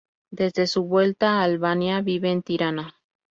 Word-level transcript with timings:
Desde 0.31 0.65
su 0.65 0.85
vuelta 0.85 1.29
a 1.29 1.43
Albania, 1.43 2.01
vive 2.01 2.31
en 2.31 2.41
Tirana. 2.41 2.95